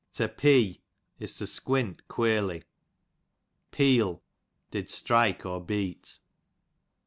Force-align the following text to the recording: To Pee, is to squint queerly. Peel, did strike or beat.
To 0.13 0.27
Pee, 0.27 0.81
is 1.19 1.37
to 1.37 1.45
squint 1.45 2.07
queerly. 2.07 2.63
Peel, 3.69 4.23
did 4.71 4.89
strike 4.89 5.45
or 5.45 5.63
beat. 5.63 6.17